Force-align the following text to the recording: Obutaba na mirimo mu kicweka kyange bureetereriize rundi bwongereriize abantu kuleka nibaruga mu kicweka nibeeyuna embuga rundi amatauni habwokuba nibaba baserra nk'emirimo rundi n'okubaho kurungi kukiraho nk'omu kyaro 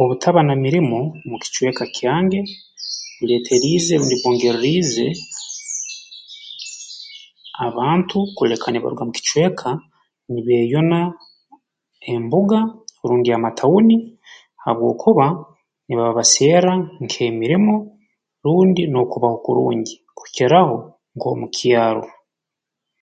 Obutaba 0.00 0.40
na 0.46 0.54
mirimo 0.64 0.98
mu 1.28 1.36
kicweka 1.42 1.84
kyange 1.96 2.38
bureetereriize 3.16 3.92
rundi 3.98 4.14
bwongereriize 4.18 5.06
abantu 7.66 8.16
kuleka 8.36 8.66
nibaruga 8.68 9.02
mu 9.06 9.12
kicweka 9.18 9.68
nibeeyuna 10.32 11.00
embuga 12.12 12.58
rundi 13.08 13.28
amatauni 13.36 13.96
habwokuba 14.62 15.26
nibaba 15.86 16.16
baserra 16.18 16.74
nk'emirimo 17.04 17.74
rundi 18.44 18.82
n'okubaho 18.86 19.36
kurungi 19.44 19.94
kukiraho 20.18 20.76
nk'omu 21.16 21.46
kyaro 21.56 22.04